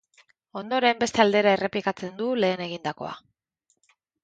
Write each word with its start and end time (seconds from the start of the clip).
Ondoren 0.61 1.01
beste 1.03 1.21
aldera 1.25 1.51
errepikatzen 1.59 2.17
du 2.23 2.33
lehen 2.45 2.67
egindakoa. 2.69 3.15